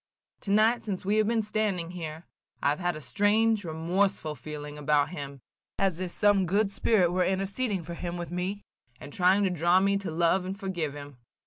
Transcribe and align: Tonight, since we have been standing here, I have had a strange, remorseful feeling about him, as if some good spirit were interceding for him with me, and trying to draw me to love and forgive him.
Tonight, 0.39 0.81
since 0.81 1.05
we 1.05 1.17
have 1.17 1.27
been 1.27 1.43
standing 1.43 1.91
here, 1.91 2.25
I 2.63 2.69
have 2.69 2.79
had 2.79 2.95
a 2.95 3.01
strange, 3.01 3.63
remorseful 3.63 4.33
feeling 4.33 4.75
about 4.79 5.09
him, 5.09 5.41
as 5.77 5.99
if 5.99 6.09
some 6.09 6.47
good 6.47 6.71
spirit 6.71 7.11
were 7.11 7.23
interceding 7.23 7.83
for 7.83 7.93
him 7.93 8.17
with 8.17 8.31
me, 8.31 8.63
and 8.99 9.13
trying 9.13 9.43
to 9.43 9.51
draw 9.51 9.79
me 9.79 9.97
to 9.97 10.09
love 10.09 10.43
and 10.43 10.59
forgive 10.59 10.95
him. 10.95 11.17